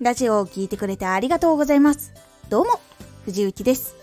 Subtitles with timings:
[0.00, 2.12] ラジオを聴いてくれてありがとうございます。
[2.48, 2.78] どうも、
[3.24, 3.96] 藤幸です。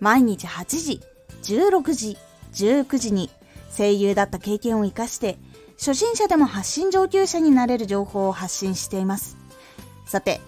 [0.00, 1.02] 毎日8時、
[1.42, 2.16] 16時、
[2.54, 3.28] 19時に
[3.76, 5.36] 声優だった経験を活かして、
[5.76, 9.36] 初心者でも発信上級者になれる情報を発信しています。
[10.06, 10.40] さて、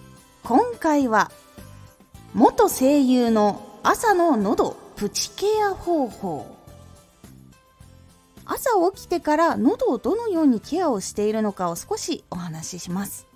[0.43, 1.29] 今回は、
[2.33, 6.57] 元声優の朝の喉プチケア方法。
[8.45, 13.27] 朝起きてから喉をどのようにケアをしているのかを少しお話しします。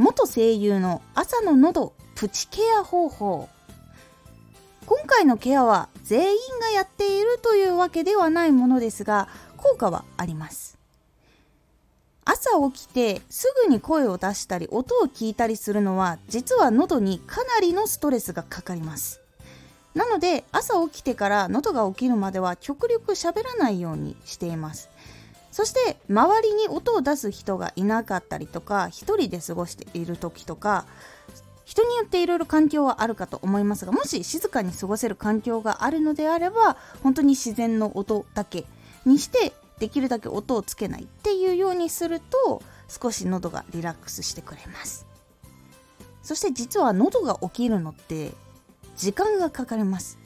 [0.00, 3.50] 元声優の朝の喉プチケア方法。
[4.86, 9.28] 今回のケアは全員がやっているというわけではないものですが
[9.58, 10.78] 効果はあります。
[12.24, 19.20] 朝起きてすぐに声を出したり音を聞いたりするのは実は喉にかなりのストレスがかかります。
[19.94, 24.88] なので朝起きてから喉が起きるまでは極力喋らないようにしています。
[25.50, 30.86] そして周りに音を出す人がいなかったりとか一人で過ごしている時とか
[31.64, 38.64] 人によっていろいろ環境はあるかと思いますがもし静かに過ごせる環境があるのであれば本当に自然の音だけ
[39.04, 45.06] にしてできるだけ音をつけないっていうようにすると少し喉がリラックスしてくれます。
[46.22, 48.32] そして実は喉が起きるのって
[48.96, 50.18] 時間がかかります。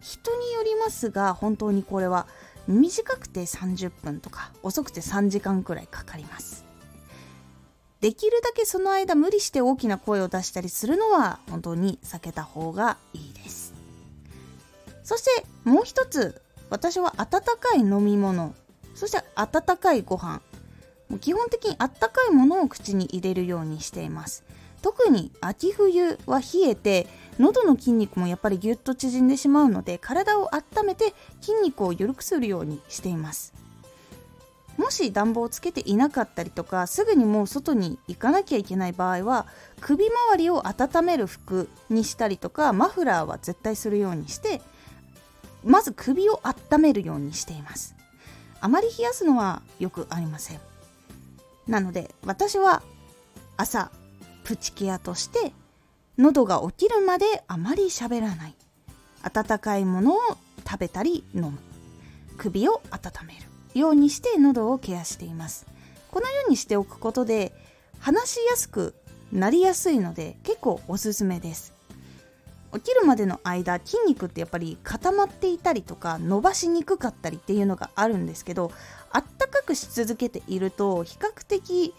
[0.00, 2.26] 人によりますが本当にこれは
[2.70, 6.64] 短くて30分とか遅くて3時間くらいかかります。
[8.00, 13.74] できるだけその間無理して大きな声を出したりするのは本当に避けた方がいいです。
[15.02, 18.54] そしてもう一つ私は温かい飲み物
[18.94, 20.40] そして温かいご飯。
[21.20, 24.44] 基本的にあったかいものを口に入れるようにしています。
[24.82, 27.06] 特に秋冬は冷えて
[27.38, 33.52] 喉の筋肉もやっぱりぎゅっと縮んでしまうので体を温めて筋肉を緩くするようにしています。
[34.76, 39.46] もし暖房をつけていなかったりとかすぐにもう外に行かなきゃいけない場合は
[39.80, 44.62] 首周りを温める服にしたりとかマフラーは絶対するようにして
[45.64, 47.94] まず首を温めるようにしています。
[48.62, 50.60] あまり冷やすのはよくありません。
[51.66, 52.82] なので私は
[53.58, 53.90] 朝
[54.44, 55.52] プチケアとして
[56.18, 58.54] 喉が起きるまであまり喋らない。
[59.22, 60.18] 温かいものを
[60.66, 61.58] 食べたり飲む。
[62.36, 65.66] 首を温めるようにして喉をケアしています。
[66.10, 67.52] このようにしておくことで
[67.98, 68.94] 話しやすく
[69.32, 71.72] なりやすいので結構おすすめです。
[72.72, 78.70] 起きるまでの間筋肉ってやっぱり固まっていたりとか伸ばしにくかったりっていうのがあるんですけど
[79.10, 81.94] あったかくし続けていると比較的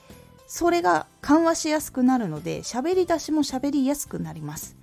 [0.54, 4.76] それが緩和しやすくなるので喋り出しも喋りやすくなります。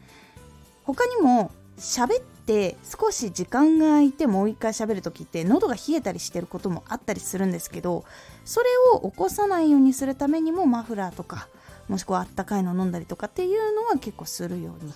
[0.83, 8.07] 他にも喋って少し時間が空いてもう一回喋る時って喉が冷えたりしてることもあったりするんですけど
[8.47, 11.49] それを起こさないようにするためにもマフラーとか
[11.87, 14.95] もしくはあったかいの飲んだりとかっていうのは結構するように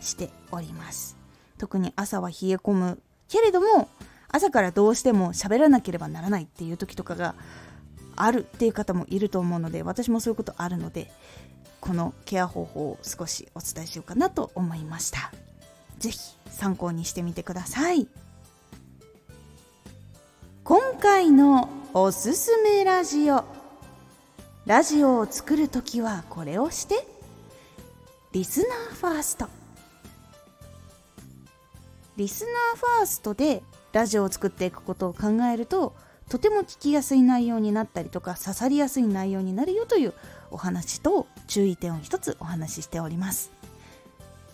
[0.00, 1.16] しております。
[1.58, 3.88] 特に朝は冷え込むけれども
[4.28, 7.34] 朝からどうしても喋らなければならないっていう時とかが
[8.16, 11.10] あるっていう方もいると思うので私もそういうことあるので
[11.80, 15.32] このケア方法を少しお伝えしようかなと思いました。
[15.98, 16.18] 是非
[16.48, 18.06] 参考にしてみてください。
[20.64, 23.44] 今回のおすすめラジオ。
[24.64, 27.04] ラジオを作るときはこれをして
[28.30, 29.48] リスナーファースト。
[32.16, 33.62] リスナーファーストで
[33.92, 35.96] ラジオを作っていくことを考えると
[36.32, 40.14] とても聞きやすい内容になったりとか刺さりやすい内容になるよという
[40.50, 43.50] お話と注意点を一つお話ししております。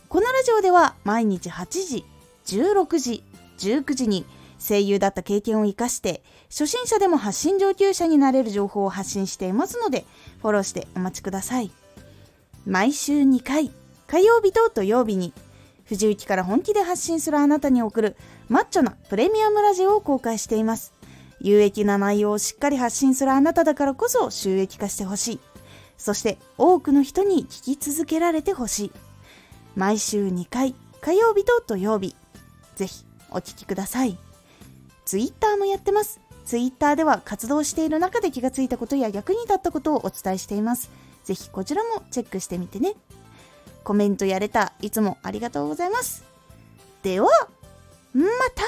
[0.08, 2.04] このラジオでは毎日8時
[2.46, 3.22] 16時
[3.58, 4.26] 19時に
[4.58, 10.04] 声優だった経験を生かして初心者でも発信上級者になれる情報を発信していますので
[10.42, 11.70] フォローしてお待ちください。
[12.66, 13.70] 毎週2回
[14.08, 15.32] 火曜日と土曜日に
[15.84, 18.16] 藤雪から本気で発信するあなたに送る
[18.48, 20.97] マッチョなプレミアムラジオを公開しています。
[21.40, 25.40] 有益な内容をしっかり発信するあなただからこそ収益化してほしい。
[25.96, 28.92] そして多くの人に聞き続けられてほしい。
[29.76, 32.14] 毎週2回、火曜日と土曜日。
[32.76, 34.16] ぜひお聴きください。
[35.04, 36.20] ツイッターもやってます。
[36.44, 40.90] ツイッターでは活動している中で気がついたことや役に立ったことをお伝えしています。
[41.24, 42.94] ぜひこちらもチェックしてみてね。
[43.84, 46.24] コメントやれた、いつもありがとうございます。
[47.02, 47.28] では、
[48.14, 48.24] ま
[48.54, 48.62] た